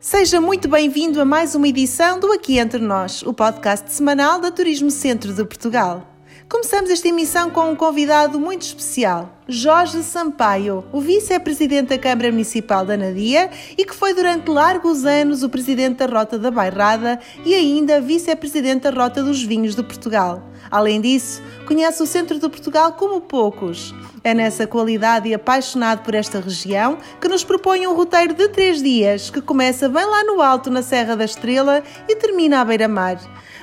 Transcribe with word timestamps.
Seja 0.00 0.40
muito 0.40 0.68
bem-vindo 0.68 1.20
a 1.20 1.24
mais 1.24 1.56
uma 1.56 1.66
edição 1.66 2.20
do 2.20 2.30
Aqui 2.30 2.56
Entre 2.56 2.78
Nós, 2.78 3.22
o 3.22 3.34
podcast 3.34 3.92
semanal 3.92 4.40
da 4.40 4.48
Turismo 4.48 4.92
Centro 4.92 5.34
de 5.34 5.44
Portugal. 5.44 6.06
Começamos 6.48 6.88
esta 6.88 7.08
emissão 7.08 7.50
com 7.50 7.72
um 7.72 7.74
convidado 7.74 8.38
muito 8.38 8.62
especial, 8.62 9.37
Jorge 9.50 10.02
Sampaio, 10.02 10.84
o 10.92 11.00
vice-presidente 11.00 11.88
da 11.88 11.98
Câmara 11.98 12.30
Municipal 12.30 12.84
da 12.84 12.98
Nadia 12.98 13.48
e 13.78 13.84
que 13.86 13.94
foi 13.94 14.12
durante 14.12 14.50
largos 14.50 15.06
anos 15.06 15.42
o 15.42 15.48
presidente 15.48 15.96
da 15.96 16.06
Rota 16.06 16.38
da 16.38 16.50
Bairrada 16.50 17.18
e 17.46 17.54
ainda 17.54 17.98
vice-presidente 17.98 18.82
da 18.82 18.90
Rota 18.90 19.22
dos 19.22 19.42
Vinhos 19.42 19.74
de 19.74 19.82
Portugal. 19.82 20.42
Além 20.70 21.00
disso, 21.00 21.42
conhece 21.66 22.02
o 22.02 22.06
centro 22.06 22.38
de 22.38 22.46
Portugal 22.46 22.92
como 22.92 23.22
poucos. 23.22 23.94
É 24.22 24.34
nessa 24.34 24.66
qualidade 24.66 25.30
e 25.30 25.34
apaixonado 25.34 26.02
por 26.02 26.14
esta 26.14 26.40
região 26.40 26.98
que 27.18 27.28
nos 27.28 27.42
propõe 27.42 27.86
um 27.86 27.94
roteiro 27.94 28.34
de 28.34 28.48
três 28.48 28.82
dias 28.82 29.30
que 29.30 29.40
começa 29.40 29.88
bem 29.88 30.04
lá 30.04 30.24
no 30.24 30.42
alto, 30.42 30.70
na 30.70 30.82
Serra 30.82 31.16
da 31.16 31.24
Estrela, 31.24 31.82
e 32.06 32.14
termina 32.16 32.60
à 32.60 32.64
beira-mar. 32.66 33.18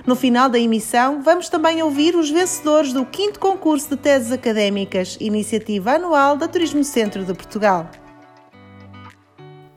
No 0.06 0.16
final 0.16 0.48
da 0.50 0.60
emissão, 0.60 1.22
vamos 1.24 1.50
também 1.50 1.82
ouvir 1.82 2.16
os 2.16 2.30
vencedores 2.30 2.94
do 2.94 3.08
5 3.12 3.40
concurso 3.40 3.90
de 3.90 3.98
teses 3.98 4.32
académicas, 4.32 5.18
iniciativa 5.20 5.75
anual 5.86 6.38
da 6.38 6.48
Turismo 6.48 6.84
Centro 6.84 7.24
de 7.24 7.34
Portugal. 7.34 7.90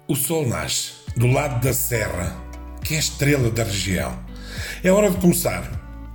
O 0.07 0.15
sol 0.15 0.47
nasce 0.47 0.93
do 1.17 1.27
lado 1.27 1.61
da 1.61 1.73
serra, 1.73 2.35
que 2.83 2.95
é 2.95 2.97
a 2.97 3.01
estrela 3.01 3.51
da 3.51 3.65
região. 3.65 4.19
É 4.83 4.91
hora 4.91 5.11
de 5.11 5.17
começar, 5.19 5.71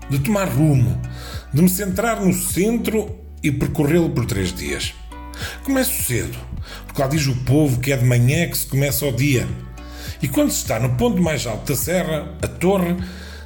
de 0.10 0.20
tomar 0.20 0.46
rumo, 0.46 1.00
de 1.54 1.62
me 1.62 1.70
centrar 1.70 2.22
no 2.22 2.34
centro 2.34 3.16
e 3.44 3.52
percorrê-lo 3.52 4.10
por 4.10 4.26
três 4.26 4.54
dias. 4.54 4.94
Começo 5.64 6.04
cedo, 6.04 6.38
porque 6.86 7.02
lá 7.02 7.08
diz 7.08 7.28
o 7.28 7.36
povo 7.44 7.80
que 7.80 7.92
é 7.92 7.98
de 7.98 8.06
manhã 8.06 8.48
que 8.50 8.58
se 8.58 8.68
começa 8.68 9.06
o 9.06 9.12
dia. 9.12 9.48
E 10.22 10.28
quando 10.28 10.52
se 10.52 10.58
está 10.58 10.80
no 10.80 10.96
ponto 10.96 11.22
mais 11.22 11.46
alto 11.46 11.74
da 11.74 11.78
serra, 11.78 12.34
a 12.42 12.48
torre, 12.48 12.96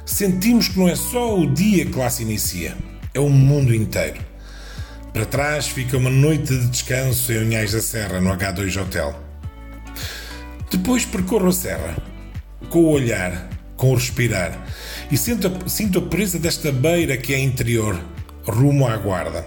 sentimos 0.06 0.68
que 0.68 0.78
não 0.78 0.88
é 0.88 0.94
só 0.94 1.38
o 1.38 1.52
dia 1.52 1.84
que 1.84 1.98
lá 1.98 2.08
se 2.08 2.22
inicia, 2.22 2.76
é 3.12 3.20
o 3.20 3.28
mundo 3.28 3.74
inteiro. 3.74 4.27
Para 5.12 5.24
trás 5.26 5.66
fica 5.68 5.96
uma 5.96 6.10
noite 6.10 6.56
de 6.56 6.68
descanso 6.68 7.32
em 7.32 7.38
Unhais 7.38 7.72
da 7.72 7.80
Serra, 7.80 8.20
no 8.20 8.30
H2 8.30 8.80
Hotel. 8.80 9.28
Depois 10.70 11.04
percorro 11.04 11.48
a 11.48 11.52
serra, 11.52 11.96
com 12.68 12.80
o 12.80 12.90
olhar, 12.90 13.48
com 13.76 13.90
o 13.90 13.94
respirar, 13.94 14.66
e 15.10 15.16
sinto 15.16 15.46
a, 15.46 15.68
sinto 15.68 15.98
a 15.98 16.02
presa 16.02 16.38
desta 16.38 16.70
beira 16.70 17.16
que 17.16 17.32
é 17.32 17.38
interior, 17.40 17.98
rumo 18.44 18.86
à 18.86 18.96
guarda. 18.96 19.46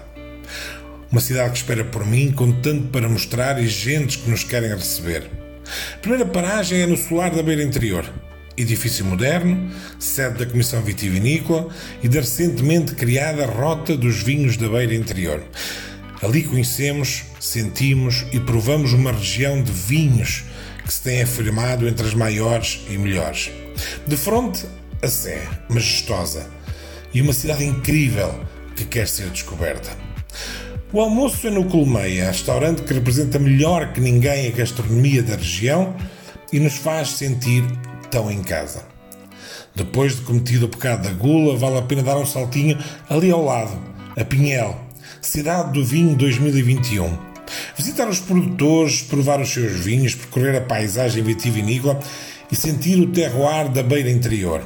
Uma 1.10 1.20
cidade 1.20 1.52
que 1.52 1.58
espera 1.58 1.84
por 1.84 2.04
mim, 2.04 2.32
com 2.32 2.50
tanto 2.60 2.88
para 2.88 3.08
mostrar 3.08 3.62
e 3.62 3.68
gentes 3.68 4.16
que 4.16 4.30
nos 4.30 4.42
querem 4.42 4.70
receber. 4.70 5.30
Primeira 6.00 6.26
paragem 6.26 6.80
é 6.80 6.86
no 6.86 6.96
solar 6.96 7.30
da 7.30 7.42
beira 7.42 7.62
interior, 7.62 8.04
edifício 8.56 9.04
moderno, 9.04 9.70
sede 9.98 10.38
da 10.38 10.46
Comissão 10.46 10.82
Vitivinícola 10.82 11.68
e 12.02 12.08
da 12.08 12.20
recentemente 12.20 12.94
criada 12.94 13.46
Rota 13.46 13.96
dos 13.96 14.22
Vinhos 14.22 14.56
da 14.56 14.68
Beira 14.68 14.94
Interior. 14.94 15.42
Ali 16.22 16.44
conhecemos, 16.44 17.24
sentimos 17.40 18.24
e 18.32 18.38
provamos 18.38 18.92
uma 18.92 19.12
região 19.12 19.62
de 19.62 19.72
vinhos 19.72 20.44
que 20.84 20.92
se 20.92 21.02
tem 21.02 21.22
afirmado 21.22 21.88
entre 21.88 22.06
as 22.06 22.14
maiores 22.14 22.80
e 22.88 22.96
melhores. 22.96 23.50
De 24.06 24.16
frente, 24.16 24.66
a 25.02 25.08
Sé, 25.08 25.42
majestosa, 25.68 26.48
e 27.12 27.20
uma 27.20 27.32
cidade 27.32 27.64
incrível 27.64 28.32
que 28.76 28.84
quer 28.84 29.08
ser 29.08 29.28
descoberta. 29.30 29.90
O 30.92 31.00
almoço 31.00 31.46
é 31.46 31.50
no 31.50 31.64
Colmeia, 31.64 32.26
restaurante 32.26 32.82
que 32.82 32.92
representa 32.92 33.38
melhor 33.38 33.92
que 33.92 34.00
ninguém 34.00 34.48
a 34.48 34.50
gastronomia 34.50 35.22
da 35.22 35.36
região 35.36 35.96
e 36.52 36.60
nos 36.60 36.74
faz 36.74 37.08
sentir 37.10 37.64
em 38.30 38.42
casa. 38.42 38.84
Depois 39.74 40.16
de 40.16 40.22
cometido 40.22 40.66
o 40.66 40.68
pecado 40.68 41.04
da 41.04 41.12
gula, 41.12 41.56
vale 41.56 41.78
a 41.78 41.82
pena 41.82 42.02
dar 42.02 42.16
um 42.16 42.26
saltinho 42.26 42.78
ali 43.08 43.30
ao 43.30 43.44
lado, 43.44 43.72
a 44.16 44.24
Pinhel, 44.24 44.78
cidade 45.20 45.72
do 45.72 45.84
vinho 45.84 46.14
2021. 46.14 47.16
Visitar 47.76 48.08
os 48.08 48.20
produtores, 48.20 49.02
provar 49.02 49.40
os 49.40 49.48
seus 49.50 49.72
vinhos, 49.72 50.14
percorrer 50.14 50.56
a 50.56 50.60
paisagem 50.60 51.22
vitivinícola 51.22 51.98
e 52.50 52.56
sentir 52.56 53.00
o 53.00 53.10
terroir 53.10 53.70
da 53.70 53.82
beira 53.82 54.10
interior. 54.10 54.62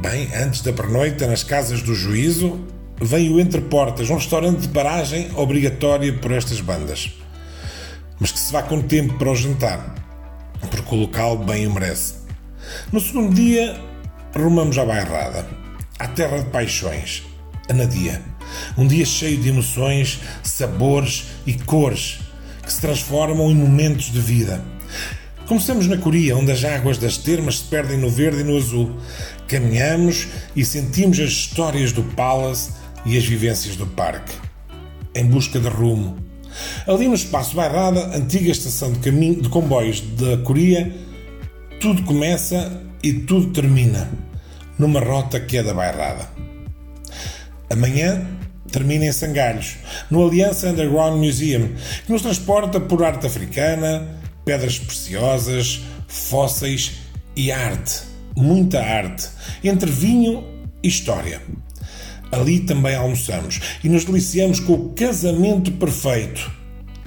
Bem, 0.00 0.28
antes 0.34 0.60
da 0.60 0.72
pernoita, 0.72 1.26
nas 1.26 1.42
casas 1.42 1.82
do 1.82 1.94
juízo, 1.94 2.60
vem 3.00 3.30
o 3.30 3.40
Entre 3.40 3.60
Portas, 3.60 4.10
um 4.10 4.16
restaurante 4.16 4.60
de 4.60 4.68
paragem 4.68 5.30
obrigatório 5.34 6.18
por 6.18 6.32
estas 6.32 6.60
bandas. 6.60 7.10
Mas 8.18 8.32
que 8.32 8.38
se 8.38 8.52
vá 8.52 8.62
com 8.62 8.82
tempo 8.82 9.14
para 9.18 9.30
o 9.30 9.36
jantar 9.36 9.99
porque 10.68 10.94
o 10.94 10.98
local 10.98 11.38
bem 11.38 11.66
o 11.66 11.72
merece. 11.72 12.14
No 12.92 13.00
segundo 13.00 13.34
dia, 13.34 13.80
rumamos 14.34 14.78
à 14.78 14.84
Bairrada, 14.84 15.46
à 15.98 16.08
terra 16.08 16.38
de 16.38 16.50
paixões, 16.50 17.22
a 17.68 17.72
Nadia. 17.72 18.22
Um 18.76 18.86
dia 18.86 19.04
cheio 19.04 19.38
de 19.38 19.48
emoções, 19.48 20.20
sabores 20.42 21.26
e 21.46 21.54
cores 21.54 22.20
que 22.62 22.72
se 22.72 22.80
transformam 22.80 23.50
em 23.50 23.54
momentos 23.54 24.12
de 24.12 24.20
vida. 24.20 24.62
Começamos 25.46 25.88
na 25.88 25.96
Coria, 25.96 26.36
onde 26.36 26.52
as 26.52 26.64
águas 26.64 26.96
das 26.96 27.16
termas 27.16 27.58
se 27.58 27.64
perdem 27.64 27.98
no 27.98 28.08
verde 28.08 28.42
e 28.42 28.44
no 28.44 28.56
azul. 28.56 28.96
Caminhamos 29.48 30.28
e 30.54 30.64
sentimos 30.64 31.18
as 31.18 31.30
histórias 31.30 31.90
do 31.90 32.04
Palace 32.04 32.70
e 33.04 33.18
as 33.18 33.24
vivências 33.24 33.74
do 33.74 33.86
parque. 33.86 34.32
Em 35.12 35.26
busca 35.26 35.58
de 35.58 35.68
rumo, 35.68 36.16
Ali 36.86 37.08
no 37.08 37.14
espaço 37.14 37.54
Bairrada, 37.54 38.16
antiga 38.16 38.50
estação 38.50 38.92
de, 38.92 38.98
caminho, 39.00 39.40
de 39.40 39.48
comboios 39.48 40.00
da 40.00 40.36
Coria, 40.38 40.92
tudo 41.80 42.02
começa 42.04 42.82
e 43.02 43.12
tudo 43.12 43.52
termina 43.52 44.10
numa 44.78 45.00
rota 45.00 45.38
que 45.38 45.58
é 45.58 45.62
da 45.62 45.74
Bairrada. 45.74 46.28
Amanhã 47.68 48.26
termina 48.70 49.04
em 49.04 49.12
Sangalhos, 49.12 49.76
no 50.10 50.26
Aliança 50.26 50.70
Underground 50.70 51.18
Museum, 51.22 51.70
que 52.06 52.12
nos 52.12 52.22
transporta 52.22 52.80
por 52.80 53.04
arte 53.04 53.26
africana, 53.26 54.08
pedras 54.44 54.78
preciosas, 54.78 55.82
fósseis 56.08 56.92
e 57.36 57.52
arte. 57.52 58.02
Muita 58.36 58.80
arte, 58.80 59.28
entre 59.62 59.90
vinho 59.90 60.44
e 60.82 60.88
história. 60.88 61.42
Ali 62.32 62.60
também 62.60 62.94
almoçamos 62.94 63.60
e 63.82 63.88
nos 63.88 64.04
deliciamos 64.04 64.60
com 64.60 64.74
o 64.74 64.88
casamento 64.90 65.72
perfeito 65.72 66.50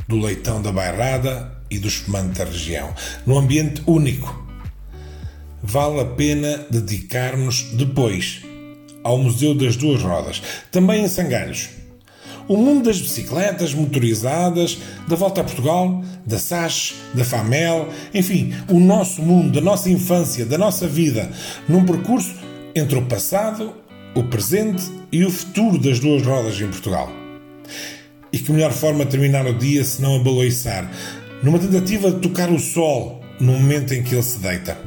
do 0.07 0.19
leitão 0.19 0.61
da 0.61 0.72
bairrada 0.72 1.51
e 1.69 1.79
do 1.79 1.88
espumante 1.88 2.39
da 2.39 2.45
região, 2.45 2.94
num 3.25 3.38
ambiente 3.38 3.81
único. 3.88 4.44
Vale 5.61 6.01
a 6.01 6.06
pena 6.06 6.66
dedicar-nos 6.69 7.63
depois 7.73 8.41
ao 9.01 9.17
Museu 9.17 9.53
das 9.53 9.75
Duas 9.75 10.01
Rodas, 10.01 10.41
também 10.72 11.03
em 11.03 11.07
Sangalhos. 11.07 11.69
O 12.47 12.57
mundo 12.57 12.85
das 12.85 13.00
bicicletas 13.00 13.73
motorizadas, 13.73 14.78
da 15.07 15.16
volta 15.16 15.40
a 15.40 15.44
Portugal, 15.45 16.03
da 16.25 16.38
SAS, 16.38 16.95
da 17.13 17.23
FAMEL, 17.23 17.88
enfim, 18.13 18.53
o 18.69 18.79
nosso 18.79 19.22
mundo, 19.22 19.53
da 19.53 19.61
nossa 19.61 19.90
infância, 19.90 20.45
da 20.45 20.57
nossa 20.57 20.85
vida, 20.85 21.31
num 21.67 21.85
percurso 21.85 22.35
entre 22.75 22.97
o 22.97 23.05
passado 23.05 23.73
o 24.16 24.24
presente 24.24 24.84
e 25.12 25.25
o 25.25 25.31
futuro 25.31 25.79
das 25.79 26.00
duas 26.00 26.22
rodas 26.24 26.59
em 26.62 26.68
Portugal. 26.68 27.12
E 28.31 28.38
que 28.38 28.51
melhor 28.51 28.72
forma 28.72 29.06
terminar 29.06 29.46
o 29.47 29.57
dia 29.57 29.84
se 29.84 30.01
não 30.01 30.16
a 30.16 30.19
baloiçar, 30.19 30.90
numa 31.41 31.57
tentativa 31.57 32.12
de 32.12 32.19
tocar 32.19 32.50
o 32.52 32.59
sol 32.59 33.23
no 33.40 33.53
momento 33.53 33.94
em 33.94 34.03
que 34.03 34.13
ele 34.13 34.23
se 34.23 34.38
deita. 34.40 34.78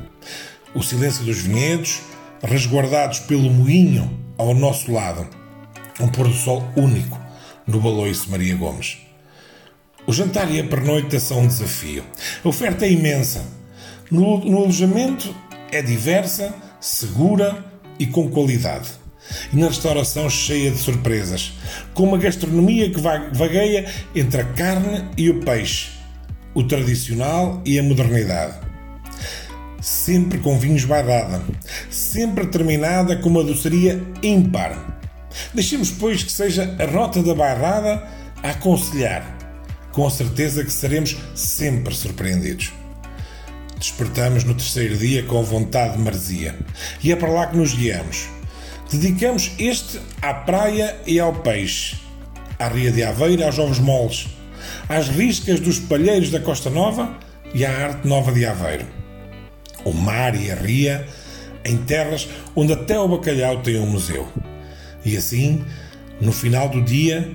O 0.74 0.82
silêncio 0.82 1.24
dos 1.24 1.38
vinhedos, 1.38 2.00
resguardados 2.42 3.20
pelo 3.20 3.50
moinho 3.50 4.16
ao 4.38 4.54
nosso 4.54 4.92
lado. 4.92 5.26
Um 6.00 6.08
pôr 6.08 6.28
do 6.28 6.34
sol 6.34 6.62
único 6.76 7.20
no 7.66 7.80
baloiço 7.80 8.30
Maria 8.30 8.54
Gomes. 8.54 8.98
O 10.06 10.12
jantar 10.12 10.52
e 10.52 10.60
a 10.60 10.64
pernoita 10.64 11.18
são 11.18 11.40
um 11.40 11.46
desafio. 11.48 12.04
A 12.44 12.48
oferta 12.48 12.86
é 12.86 12.92
imensa. 12.92 13.44
No, 14.08 14.38
no 14.44 14.58
alojamento 14.58 15.34
é 15.72 15.82
diversa, 15.82 16.54
segura 16.80 17.64
e 17.98 18.06
com 18.06 18.30
qualidade 18.30 19.05
e 19.52 19.56
na 19.56 19.68
restauração 19.68 20.28
cheia 20.28 20.70
de 20.70 20.78
surpresas, 20.78 21.52
com 21.94 22.04
uma 22.04 22.18
gastronomia 22.18 22.90
que 22.90 23.00
vagueia 23.00 23.86
entre 24.14 24.40
a 24.40 24.44
carne 24.44 25.04
e 25.16 25.30
o 25.30 25.40
peixe, 25.40 25.90
o 26.54 26.62
tradicional 26.62 27.62
e 27.64 27.78
a 27.78 27.82
modernidade. 27.82 28.54
Sempre 29.80 30.38
com 30.38 30.58
vinhos 30.58 30.84
bairrada, 30.84 31.42
sempre 31.90 32.46
terminada 32.46 33.16
com 33.16 33.28
uma 33.28 33.44
doçaria 33.44 34.02
ímpar. 34.22 34.98
Deixemos, 35.54 35.90
pois, 35.90 36.22
que 36.22 36.32
seja 36.32 36.74
a 36.78 36.86
rota 36.86 37.22
da 37.22 37.34
bairrada 37.34 38.02
a 38.42 38.50
aconselhar, 38.50 39.36
com 39.92 40.06
a 40.06 40.10
certeza 40.10 40.64
que 40.64 40.72
seremos 40.72 41.16
sempre 41.34 41.94
surpreendidos. 41.94 42.72
Despertamos 43.78 44.42
no 44.44 44.54
terceiro 44.54 44.96
dia 44.96 45.22
com 45.22 45.42
vontade 45.44 45.96
de 45.96 46.02
maresia, 46.02 46.56
e 47.02 47.12
é 47.12 47.16
para 47.16 47.30
lá 47.30 47.46
que 47.46 47.56
nos 47.56 47.74
guiamos 47.74 48.35
Dedicamos 48.90 49.50
este 49.58 50.00
à 50.22 50.32
praia 50.32 50.96
e 51.06 51.18
ao 51.18 51.32
peixe, 51.32 51.96
à 52.58 52.68
Ria 52.68 52.92
de 52.92 53.02
Aveiro 53.02 53.42
e 53.42 53.44
aos 53.44 53.58
ovos 53.58 53.80
moles, 53.80 54.28
às 54.88 55.08
riscas 55.08 55.58
dos 55.58 55.78
palheiros 55.80 56.30
da 56.30 56.38
Costa 56.38 56.70
Nova 56.70 57.18
e 57.52 57.64
à 57.64 57.70
arte 57.70 58.06
nova 58.06 58.30
de 58.32 58.46
Aveiro. 58.46 58.86
o 59.84 59.92
mar 59.92 60.34
e 60.40 60.50
a 60.50 60.54
ria, 60.54 61.06
em 61.64 61.76
terras 61.76 62.28
onde 62.54 62.72
até 62.72 62.98
o 62.98 63.08
bacalhau 63.08 63.62
tem 63.62 63.78
um 63.78 63.86
museu. 63.86 64.28
E 65.04 65.16
assim, 65.16 65.64
no 66.20 66.32
final 66.32 66.68
do 66.68 66.82
dia, 66.82 67.30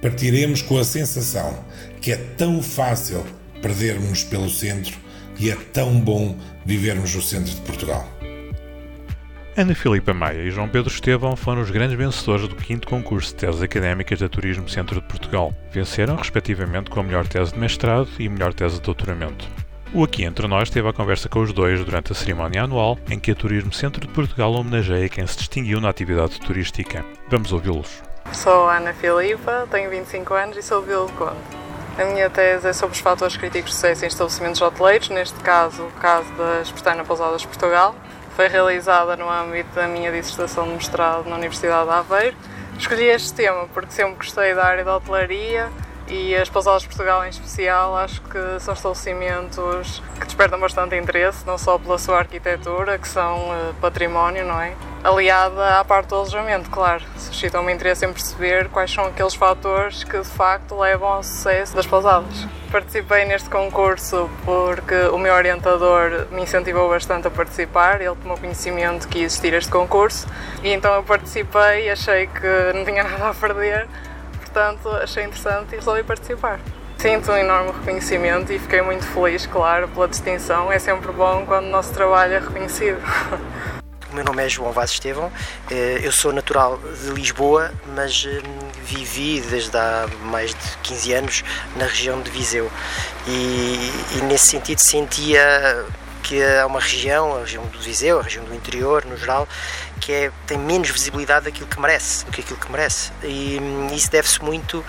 partiremos 0.00 0.62
com 0.62 0.78
a 0.78 0.84
sensação 0.84 1.58
que 2.00 2.12
é 2.12 2.16
tão 2.36 2.62
fácil 2.62 3.24
perdermos 3.60 4.22
pelo 4.22 4.48
centro 4.48 4.96
e 5.38 5.50
é 5.50 5.56
tão 5.72 5.98
bom 5.98 6.36
vivermos 6.64 7.14
no 7.14 7.22
centro 7.22 7.52
de 7.52 7.60
Portugal. 7.62 8.17
Ana 9.58 9.74
Filipa 9.74 10.14
Maia 10.14 10.40
e 10.42 10.52
João 10.52 10.68
Pedro 10.68 10.88
Estevão 10.88 11.34
foram 11.34 11.62
os 11.62 11.68
grandes 11.68 11.98
vencedores 11.98 12.46
do 12.46 12.54
5 12.62 12.86
concurso 12.86 13.30
de 13.30 13.40
teses 13.40 13.60
académicas 13.60 14.20
da 14.20 14.28
Turismo 14.28 14.68
Centro 14.68 15.00
de 15.00 15.08
Portugal. 15.08 15.52
Venceram, 15.72 16.14
respectivamente, 16.14 16.88
com 16.88 17.00
a 17.00 17.02
melhor 17.02 17.26
tese 17.26 17.52
de 17.52 17.58
mestrado 17.58 18.08
e 18.20 18.28
melhor 18.28 18.54
tese 18.54 18.76
de 18.76 18.82
doutoramento. 18.82 19.48
O 19.92 20.04
Aqui 20.04 20.22
Entre 20.22 20.46
Nós 20.46 20.70
teve 20.70 20.86
a 20.86 20.92
conversa 20.92 21.28
com 21.28 21.40
os 21.40 21.52
dois 21.52 21.84
durante 21.84 22.12
a 22.12 22.14
cerimónia 22.14 22.62
anual 22.62 22.96
em 23.10 23.18
que 23.18 23.32
a 23.32 23.34
Turismo 23.34 23.72
Centro 23.72 24.00
de 24.00 24.12
Portugal 24.12 24.52
homenageia 24.52 25.08
quem 25.08 25.26
se 25.26 25.38
distinguiu 25.38 25.80
na 25.80 25.88
atividade 25.88 26.38
turística. 26.38 27.04
Vamos 27.28 27.52
ouvi-los. 27.52 28.00
Sou 28.32 28.70
Ana 28.70 28.94
Filipa, 28.94 29.66
tenho 29.72 29.90
25 29.90 30.34
anos 30.34 30.56
e 30.56 30.62
sou 30.62 30.82
Vila 30.82 31.06
de 31.06 31.12
Conde. 31.14 31.36
A 31.98 32.04
minha 32.04 32.30
tese 32.30 32.68
é 32.68 32.72
sobre 32.72 32.94
os 32.94 33.00
fatores 33.00 33.36
críticos 33.36 33.70
de 33.70 33.74
sucesso 33.74 34.04
em 34.04 34.06
estabelecimentos 34.06 34.62
hoteleiros, 34.62 35.08
neste 35.08 35.40
caso 35.40 35.82
o 35.82 35.90
caso 36.00 36.32
das 36.34 36.70
Pestana 36.70 37.04
Pousadas 37.04 37.44
Portugal, 37.44 37.96
foi 38.38 38.46
realizada 38.46 39.16
no 39.16 39.28
âmbito 39.28 39.74
da 39.74 39.88
minha 39.88 40.12
dissertação 40.12 40.62
de 40.62 40.74
mestrado 40.74 41.28
na 41.28 41.34
Universidade 41.34 41.86
de 41.86 41.92
Aveiro. 41.92 42.36
Escolhi 42.78 43.06
este 43.06 43.34
tema 43.34 43.66
porque 43.74 43.90
sempre 43.90 44.14
gostei 44.14 44.54
da 44.54 44.64
área 44.64 44.84
da 44.84 44.94
hotelaria 44.94 45.68
e 46.06 46.36
as 46.36 46.48
pousadas 46.48 46.82
de 46.82 46.88
Portugal 46.88 47.26
em 47.26 47.30
especial 47.30 47.96
acho 47.96 48.20
que 48.22 48.60
são 48.60 48.74
estabelecimentos 48.74 50.00
que 50.20 50.24
despertam 50.24 50.60
bastante 50.60 50.94
interesse, 50.94 51.44
não 51.44 51.58
só 51.58 51.78
pela 51.78 51.98
sua 51.98 52.18
arquitetura, 52.18 52.96
que 52.96 53.08
são 53.08 53.50
uh, 53.50 53.74
património, 53.80 54.44
não 54.46 54.60
é? 54.60 54.72
Aliada 55.02 55.78
à 55.78 55.84
parte 55.84 56.08
do 56.08 56.16
alojamento, 56.16 56.68
claro. 56.70 57.04
Suscitam-me 57.16 57.72
interesse 57.72 58.04
em 58.04 58.12
perceber 58.12 58.68
quais 58.68 58.92
são 58.92 59.04
aqueles 59.06 59.34
fatores 59.34 60.02
que 60.02 60.18
de 60.18 60.28
facto 60.28 60.78
levam 60.78 61.08
ao 61.08 61.22
sucesso 61.22 61.74
das 61.74 61.86
pousadas. 61.86 62.46
Participei 62.70 63.24
neste 63.24 63.48
concurso 63.48 64.28
porque 64.44 64.94
o 65.12 65.18
meu 65.18 65.32
orientador 65.32 66.26
me 66.30 66.42
incentivou 66.42 66.88
bastante 66.88 67.28
a 67.28 67.30
participar, 67.30 68.00
ele 68.00 68.16
tomou 68.16 68.36
conhecimento 68.36 69.08
que 69.08 69.20
ia 69.20 69.24
existir 69.24 69.54
este 69.54 69.70
concurso 69.70 70.26
e 70.62 70.70
então 70.70 70.92
eu 70.94 71.02
participei, 71.02 71.88
achei 71.88 72.26
que 72.26 72.72
não 72.74 72.84
tinha 72.84 73.04
nada 73.04 73.30
a 73.30 73.34
perder 73.34 73.88
portanto 74.38 74.88
achei 74.90 75.24
interessante 75.24 75.74
e 75.74 75.76
resolvi 75.76 76.02
participar. 76.02 76.58
Sinto 76.98 77.30
um 77.30 77.36
enorme 77.36 77.70
reconhecimento 77.70 78.52
e 78.52 78.58
fiquei 78.58 78.82
muito 78.82 79.04
feliz, 79.06 79.46
claro, 79.46 79.86
pela 79.86 80.08
distinção. 80.08 80.72
É 80.72 80.80
sempre 80.80 81.12
bom 81.12 81.46
quando 81.46 81.66
o 81.66 81.70
nosso 81.70 81.94
trabalho 81.94 82.34
é 82.34 82.38
reconhecido. 82.40 82.98
Meu 84.18 84.24
nome 84.24 84.44
é 84.44 84.48
João 84.48 84.72
Vaz 84.72 84.90
Estevão, 84.90 85.30
eh, 85.70 86.00
eu 86.02 86.10
sou 86.10 86.32
natural 86.32 86.76
de 86.76 87.10
Lisboa, 87.10 87.70
mas 87.94 88.26
hum, 88.26 88.68
vivi 88.82 89.40
desde 89.40 89.76
há 89.76 90.08
mais 90.22 90.50
de 90.50 90.78
15 90.82 91.12
anos 91.12 91.44
na 91.76 91.86
região 91.86 92.20
de 92.20 92.28
Viseu 92.28 92.68
e, 93.28 93.92
e 94.16 94.22
nesse 94.22 94.48
sentido 94.48 94.80
sentia 94.80 95.86
que 96.24 96.42
é 96.42 96.66
uma 96.66 96.80
região, 96.80 97.36
a 97.36 97.40
região 97.42 97.64
do 97.66 97.78
Viseu, 97.78 98.18
a 98.18 98.22
região 98.22 98.44
do 98.44 98.52
interior 98.52 99.04
no 99.04 99.16
geral, 99.16 99.46
que 100.00 100.12
é, 100.12 100.32
tem 100.48 100.58
menos 100.58 100.90
visibilidade 100.90 101.44
daquilo 101.44 101.68
que 101.68 101.80
merece, 101.80 102.24
do 102.24 102.32
que 102.32 102.40
aquilo 102.40 102.58
que 102.58 102.72
merece. 102.72 103.12
E 103.22 103.60
hum, 103.62 103.86
isso 103.92 104.10
deve-se 104.10 104.42
muito 104.42 104.84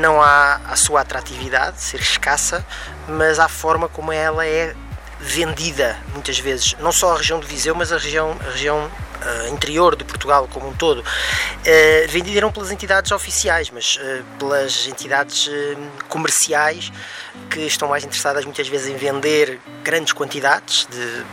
não 0.00 0.22
à, 0.22 0.58
à 0.66 0.74
sua 0.74 1.02
atratividade, 1.02 1.82
ser 1.82 2.00
escassa, 2.00 2.64
mas 3.06 3.38
à 3.38 3.46
forma 3.46 3.90
como 3.90 4.10
ela 4.10 4.46
é 4.46 4.74
vendida 5.20 5.98
muitas 6.12 6.38
vezes, 6.38 6.74
não 6.80 6.92
só 6.92 7.14
a 7.14 7.18
região 7.18 7.38
do 7.38 7.46
Viseu, 7.46 7.74
mas 7.74 7.92
a 7.92 7.98
região, 7.98 8.36
a 8.40 8.50
região 8.50 8.86
uh, 8.86 9.48
interior 9.52 9.96
de 9.96 10.04
Portugal 10.04 10.48
como 10.52 10.68
um 10.68 10.74
todo, 10.74 10.98
uh, 11.00 12.08
vendida 12.08 12.40
não 12.40 12.52
pelas 12.52 12.70
entidades 12.70 13.10
oficiais, 13.12 13.70
mas 13.70 13.96
uh, 13.96 14.24
pelas 14.38 14.86
entidades 14.86 15.50
comerciais 16.08 16.92
que 17.50 17.60
estão 17.60 17.88
mais 17.88 18.04
interessadas 18.04 18.44
muitas 18.44 18.68
vezes 18.68 18.88
em 18.88 18.96
vender 18.96 19.60
grandes 19.82 20.12
quantidades 20.12 20.86
de 20.90 21.24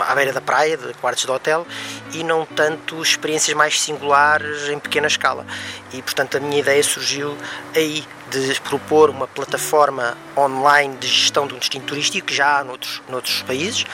à 0.00 0.14
beira 0.14 0.32
da 0.32 0.40
praia, 0.40 0.76
de 0.76 0.92
quartos 0.94 1.24
de 1.24 1.30
hotel, 1.30 1.66
e 2.12 2.24
não 2.24 2.44
tanto 2.44 3.00
experiências 3.02 3.56
mais 3.56 3.80
singulares 3.80 4.68
em 4.68 4.78
pequena 4.78 5.06
escala. 5.06 5.46
E 5.92 6.02
portanto 6.02 6.36
a 6.36 6.40
minha 6.40 6.58
ideia 6.58 6.82
surgiu 6.82 7.36
aí 7.74 8.04
de 8.32 8.60
propor 8.62 9.10
uma 9.10 9.26
plataforma 9.26 10.16
online 10.36 10.96
de 10.96 11.06
gestão 11.06 11.46
de 11.46 11.54
um 11.54 11.58
destino 11.58 11.84
turístico, 11.84 12.28
que 12.28 12.34
já 12.34 12.58
há 12.58 12.64
noutros, 12.64 13.02
noutros 13.08 13.42
países, 13.42 13.84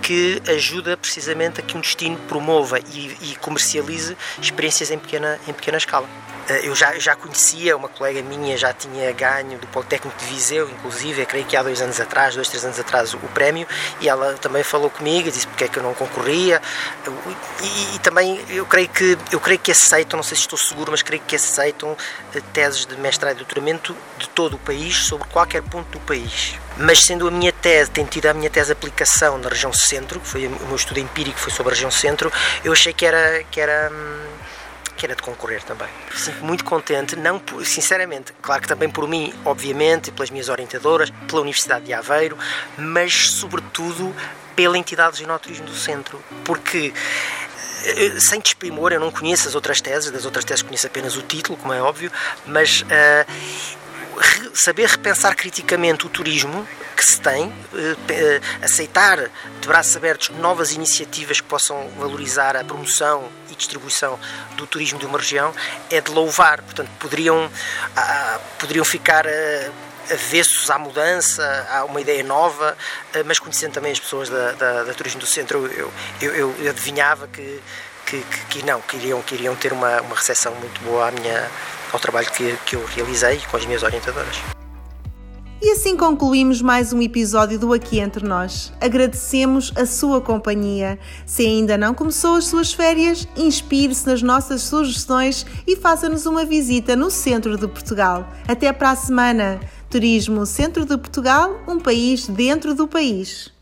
que 0.00 0.40
ajuda 0.48 0.96
precisamente 0.96 1.60
a 1.60 1.62
que 1.62 1.76
um 1.76 1.80
destino 1.80 2.16
promova 2.28 2.78
e, 2.78 3.16
e 3.20 3.36
comercialize 3.40 4.16
experiências 4.40 4.90
em 4.90 4.98
pequena, 4.98 5.40
em 5.48 5.52
pequena 5.52 5.78
escala. 5.78 6.08
Eh, 6.50 6.68
eu 6.68 6.74
já, 6.74 6.98
já 6.98 7.14
conhecia, 7.14 7.76
uma 7.76 7.88
colega 7.88 8.20
minha 8.22 8.56
já 8.56 8.72
tinha 8.72 9.12
ganho 9.12 9.56
do 9.58 9.66
Politécnico 9.68 10.18
de 10.18 10.24
Viseu, 10.26 10.68
inclusive, 10.68 11.24
creio 11.24 11.46
que 11.46 11.56
há 11.56 11.62
dois 11.62 11.80
anos 11.80 12.00
atrás, 12.00 12.34
dois, 12.34 12.48
três 12.48 12.64
anos 12.64 12.78
atrás, 12.78 13.14
o 13.14 13.18
prémio, 13.34 13.66
e 14.00 14.08
ela 14.08 14.34
também 14.34 14.62
falou 14.64 14.90
comigo 14.90 15.30
disse 15.30 15.46
porque 15.46 15.64
é 15.64 15.68
que 15.68 15.78
eu 15.78 15.82
não 15.82 15.94
concorria. 15.94 16.60
E, 17.62 17.94
e, 17.94 17.98
também 18.00 18.44
eu 18.48 18.66
creio, 18.66 18.88
que, 18.88 19.16
eu 19.30 19.38
creio 19.38 19.60
que 19.60 19.70
aceitam, 19.70 20.16
não 20.16 20.24
sei 20.24 20.36
se 20.36 20.42
estou 20.42 20.58
seguro, 20.58 20.90
mas 20.90 21.02
creio 21.02 21.22
que 21.24 21.36
aceitam 21.36 21.96
eh, 22.34 22.40
teses 22.52 22.84
de 22.84 22.96
mestrado 22.96 23.34
e 23.34 23.38
doutoramento 23.38 23.79
de 24.18 24.28
todo 24.30 24.54
o 24.54 24.58
país, 24.58 24.96
sobre 24.96 25.28
qualquer 25.28 25.62
ponto 25.62 25.90
do 25.90 26.00
país. 26.00 26.54
Mas 26.76 27.04
sendo 27.04 27.26
a 27.28 27.30
minha 27.30 27.52
tese, 27.52 27.90
tendo 27.90 28.08
tido 28.08 28.26
a 28.26 28.34
minha 28.34 28.50
tese 28.50 28.72
aplicação 28.72 29.38
na 29.38 29.48
região 29.48 29.72
centro, 29.72 30.20
que 30.20 30.26
foi 30.26 30.46
o 30.46 30.66
meu 30.66 30.76
estudo 30.76 31.00
empírico 31.00 31.38
foi 31.38 31.52
sobre 31.52 31.72
a 31.72 31.74
região 31.74 31.90
centro, 31.90 32.32
eu 32.64 32.72
achei 32.72 32.92
que 32.92 33.04
era, 33.04 33.42
que 33.50 33.60
era 33.60 33.90
hum, 33.92 34.30
que 35.00 35.06
era 35.06 35.16
de 35.16 35.22
concorrer 35.22 35.62
também. 35.62 35.88
Sinto 36.14 36.44
muito 36.44 36.62
contente, 36.62 37.16
não 37.16 37.40
sinceramente, 37.64 38.34
claro 38.42 38.60
que 38.60 38.68
também 38.68 38.90
por 38.90 39.08
mim, 39.08 39.32
obviamente, 39.46 40.10
pelas 40.12 40.28
minhas 40.28 40.50
orientadoras, 40.50 41.10
pela 41.26 41.40
Universidade 41.40 41.86
de 41.86 41.94
Aveiro, 41.94 42.36
mas 42.76 43.30
sobretudo 43.30 44.14
pela 44.54 44.76
entidade 44.76 45.16
de 45.16 45.38
Turismo 45.38 45.64
do 45.64 45.74
Centro, 45.74 46.22
porque 46.44 46.92
eh, 47.84 48.20
sem 48.20 48.40
desprimor, 48.40 48.92
eu 48.92 49.00
não 49.00 49.10
conheço 49.10 49.48
as 49.48 49.54
outras 49.54 49.80
teses, 49.80 50.10
das 50.10 50.26
outras 50.26 50.44
teses 50.44 50.62
conheço 50.62 50.86
apenas 50.86 51.16
o 51.16 51.22
título, 51.22 51.56
como 51.56 51.72
é 51.72 51.80
óbvio, 51.80 52.12
mas 52.46 52.82
uh, 52.82 53.32
saber 54.54 54.88
repensar 54.88 55.34
criticamente 55.34 56.06
o 56.06 56.08
turismo 56.08 56.66
que 56.96 57.04
se 57.04 57.20
tem, 57.20 57.46
uh, 57.46 57.54
aceitar 58.62 59.30
de 59.60 59.66
braços 59.66 59.96
abertos 59.96 60.28
novas 60.30 60.72
iniciativas 60.72 61.40
que 61.40 61.46
possam 61.46 61.88
valorizar 61.98 62.56
a 62.56 62.62
promoção 62.62 63.26
e 63.50 63.54
distribuição 63.54 64.18
do 64.56 64.66
turismo 64.66 64.98
de 64.98 65.06
uma 65.06 65.18
região 65.18 65.54
é 65.90 66.00
de 66.00 66.10
louvar. 66.10 66.60
Portanto, 66.62 66.90
poderiam, 66.98 67.50
ah, 67.96 68.38
poderiam 68.58 68.84
ficar 68.84 69.26
ah, 69.26 69.70
avessos 70.12 70.70
à 70.70 70.78
mudança, 70.78 71.66
a 71.70 71.84
uma 71.84 72.00
ideia 72.00 72.22
nova, 72.22 72.76
ah, 73.14 73.18
mas 73.24 73.38
conhecendo 73.38 73.72
também 73.72 73.92
as 73.92 74.00
pessoas 74.00 74.28
da, 74.28 74.52
da, 74.52 74.84
da 74.84 74.94
Turismo 74.94 75.20
do 75.20 75.26
Centro, 75.26 75.66
eu, 75.72 75.92
eu, 76.20 76.34
eu, 76.34 76.54
eu 76.58 76.70
adivinhava 76.70 77.28
que, 77.28 77.62
que, 78.06 78.20
que, 78.20 78.44
que, 78.50 78.62
não, 78.64 78.80
que 78.80 78.96
iriam, 78.96 79.22
que 79.22 79.34
iriam 79.34 79.54
ter 79.56 79.72
uma, 79.72 80.00
uma 80.02 80.16
recepção 80.16 80.54
muito 80.56 80.80
boa 80.82 81.08
à 81.08 81.10
minha, 81.10 81.50
ao 81.92 82.00
trabalho 82.00 82.30
que, 82.32 82.56
que 82.66 82.76
eu 82.76 82.84
realizei 82.86 83.40
com 83.50 83.56
as 83.56 83.66
minhas 83.66 83.82
orientadoras. 83.82 84.36
E 85.62 85.72
assim 85.72 85.94
concluímos 85.94 86.62
mais 86.62 86.90
um 86.90 87.02
episódio 87.02 87.58
do 87.58 87.74
Aqui 87.74 88.00
Entre 88.00 88.26
Nós. 88.26 88.72
Agradecemos 88.80 89.70
a 89.76 89.84
sua 89.84 90.18
companhia. 90.18 90.98
Se 91.26 91.44
ainda 91.44 91.76
não 91.76 91.92
começou 91.92 92.36
as 92.36 92.46
suas 92.46 92.72
férias, 92.72 93.28
inspire-se 93.36 94.06
nas 94.06 94.22
nossas 94.22 94.62
sugestões 94.62 95.44
e 95.66 95.76
faça-nos 95.76 96.24
uma 96.24 96.46
visita 96.46 96.96
no 96.96 97.10
centro 97.10 97.58
de 97.58 97.68
Portugal. 97.68 98.26
Até 98.48 98.72
para 98.72 98.92
a 98.92 98.96
semana! 98.96 99.60
Turismo 99.90 100.46
Centro 100.46 100.86
de 100.86 100.96
Portugal, 100.96 101.60
um 101.68 101.78
país 101.78 102.26
dentro 102.26 102.74
do 102.74 102.86
país. 102.86 103.52